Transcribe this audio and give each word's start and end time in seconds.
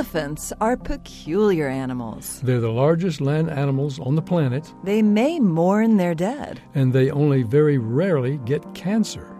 Elephants 0.00 0.50
are 0.62 0.78
peculiar 0.78 1.68
animals. 1.68 2.40
They're 2.42 2.58
the 2.58 2.72
largest 2.72 3.20
land 3.20 3.50
animals 3.50 4.00
on 4.00 4.14
the 4.14 4.22
planet, 4.22 4.72
They 4.82 5.02
may 5.02 5.38
mourn 5.38 5.98
their 5.98 6.14
dead. 6.14 6.58
and 6.74 6.94
they 6.94 7.10
only 7.10 7.42
very 7.42 7.76
rarely 7.76 8.38
get 8.46 8.74
cancer. 8.74 9.36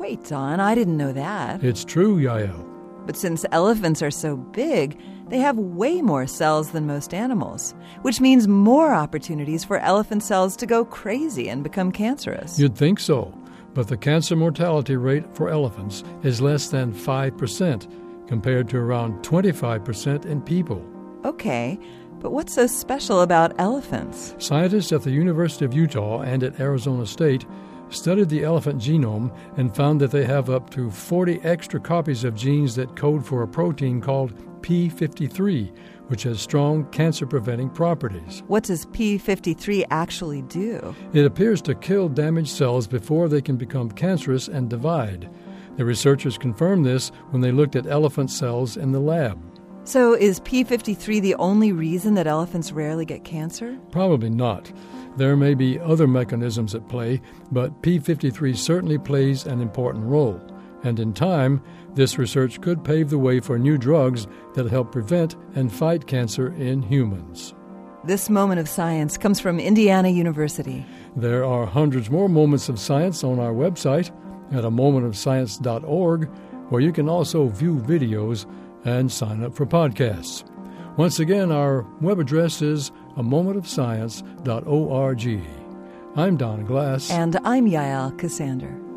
Wait, 0.00 0.24
Don, 0.24 0.58
I 0.58 0.74
didn't 0.74 0.96
know 0.96 1.12
that. 1.12 1.62
It's 1.62 1.84
true, 1.84 2.16
Yael. 2.16 2.66
But 3.06 3.16
since 3.16 3.46
elephants 3.52 4.02
are 4.02 4.10
so 4.10 4.36
big, 4.36 4.98
they 5.28 5.38
have 5.38 5.56
way 5.58 6.02
more 6.02 6.26
cells 6.26 6.72
than 6.72 6.88
most 6.88 7.14
animals, 7.14 7.72
which 8.02 8.20
means 8.20 8.48
more 8.48 8.92
opportunities 8.92 9.62
for 9.62 9.78
elephant 9.78 10.24
cells 10.24 10.56
to 10.56 10.66
go 10.66 10.84
crazy 10.84 11.48
and 11.48 11.62
become 11.62 11.92
cancerous. 11.92 12.58
You'd 12.58 12.74
think 12.76 12.98
so, 12.98 13.32
but 13.74 13.86
the 13.86 13.96
cancer 13.96 14.34
mortality 14.34 14.96
rate 14.96 15.36
for 15.36 15.48
elephants 15.50 16.02
is 16.24 16.40
less 16.40 16.68
than 16.68 16.92
5%, 16.92 17.86
compared 18.30 18.68
to 18.68 18.78
around 18.78 19.24
25% 19.24 20.24
in 20.24 20.40
people. 20.40 20.80
Okay, 21.24 21.76
but 22.20 22.30
what's 22.30 22.54
so 22.54 22.68
special 22.68 23.22
about 23.22 23.58
elephants? 23.58 24.36
Scientists 24.38 24.92
at 24.92 25.02
the 25.02 25.10
University 25.10 25.64
of 25.64 25.74
Utah 25.74 26.20
and 26.20 26.44
at 26.44 26.60
Arizona 26.60 27.06
State 27.06 27.44
studied 27.88 28.28
the 28.28 28.44
elephant 28.44 28.80
genome 28.80 29.36
and 29.56 29.74
found 29.74 30.00
that 30.00 30.12
they 30.12 30.24
have 30.24 30.48
up 30.48 30.70
to 30.70 30.92
40 30.92 31.40
extra 31.42 31.80
copies 31.80 32.22
of 32.22 32.36
genes 32.36 32.76
that 32.76 32.94
code 32.94 33.26
for 33.26 33.42
a 33.42 33.48
protein 33.48 34.00
called 34.00 34.32
P53, 34.62 35.76
which 36.06 36.22
has 36.22 36.40
strong 36.40 36.84
cancer 36.92 37.26
preventing 37.26 37.68
properties. 37.68 38.44
What 38.46 38.62
does 38.62 38.86
P53 38.86 39.86
actually 39.90 40.42
do? 40.42 40.94
It 41.12 41.24
appears 41.24 41.60
to 41.62 41.74
kill 41.74 42.08
damaged 42.08 42.50
cells 42.50 42.86
before 42.86 43.28
they 43.28 43.42
can 43.42 43.56
become 43.56 43.90
cancerous 43.90 44.46
and 44.46 44.70
divide. 44.70 45.28
The 45.80 45.86
researchers 45.86 46.36
confirmed 46.36 46.84
this 46.84 47.08
when 47.30 47.40
they 47.40 47.52
looked 47.52 47.74
at 47.74 47.86
elephant 47.86 48.30
cells 48.30 48.76
in 48.76 48.92
the 48.92 49.00
lab. 49.00 49.40
So, 49.84 50.12
is 50.12 50.38
P53 50.40 51.22
the 51.22 51.34
only 51.36 51.72
reason 51.72 52.12
that 52.16 52.26
elephants 52.26 52.70
rarely 52.70 53.06
get 53.06 53.24
cancer? 53.24 53.78
Probably 53.90 54.28
not. 54.28 54.70
There 55.16 55.38
may 55.38 55.54
be 55.54 55.80
other 55.80 56.06
mechanisms 56.06 56.74
at 56.74 56.86
play, 56.90 57.22
but 57.50 57.80
P53 57.80 58.54
certainly 58.58 58.98
plays 58.98 59.46
an 59.46 59.62
important 59.62 60.04
role. 60.04 60.38
And 60.82 61.00
in 61.00 61.14
time, 61.14 61.62
this 61.94 62.18
research 62.18 62.60
could 62.60 62.84
pave 62.84 63.08
the 63.08 63.18
way 63.18 63.40
for 63.40 63.58
new 63.58 63.78
drugs 63.78 64.26
that 64.52 64.70
help 64.70 64.92
prevent 64.92 65.34
and 65.54 65.72
fight 65.72 66.06
cancer 66.06 66.52
in 66.56 66.82
humans. 66.82 67.54
This 68.04 68.28
moment 68.28 68.60
of 68.60 68.68
science 68.68 69.16
comes 69.16 69.40
from 69.40 69.58
Indiana 69.58 70.10
University. 70.10 70.84
There 71.16 71.42
are 71.42 71.64
hundreds 71.64 72.10
more 72.10 72.28
moments 72.28 72.68
of 72.68 72.78
science 72.78 73.24
on 73.24 73.38
our 73.38 73.54
website 73.54 74.10
at 74.52 74.64
a 74.64 74.70
momentofscience.org, 74.70 76.28
where 76.70 76.80
you 76.80 76.92
can 76.92 77.08
also 77.08 77.48
view 77.48 77.76
videos 77.76 78.46
and 78.84 79.10
sign 79.10 79.42
up 79.42 79.54
for 79.54 79.66
podcasts. 79.66 80.44
Once 80.96 81.18
again, 81.18 81.52
our 81.52 81.86
web 82.00 82.18
address 82.18 82.62
is 82.62 82.90
a 83.16 83.22
momentofscience.org. 83.22 85.42
I'm 86.16 86.36
Don 86.36 86.64
Glass. 86.64 87.10
And 87.10 87.38
I'm 87.44 87.66
Yael 87.66 88.16
Ksander. 88.18 88.89